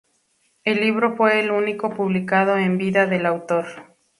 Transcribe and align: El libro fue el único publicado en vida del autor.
El 0.63 0.79
libro 0.79 1.15
fue 1.15 1.39
el 1.41 1.51
único 1.51 1.91
publicado 1.93 2.57
en 2.57 2.79
vida 2.79 3.05
del 3.05 3.27
autor. 3.27 3.67